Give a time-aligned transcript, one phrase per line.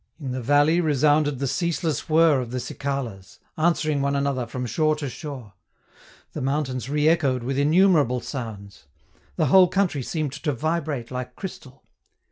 [0.19, 4.95] In the valley resounded the ceaseless whirr of the cicalas, answering one another from shore
[4.95, 5.53] to shore;
[6.33, 8.87] the mountains reechoed with innumerable sounds;
[9.35, 11.83] the whole country seemed to vibrate like crystal.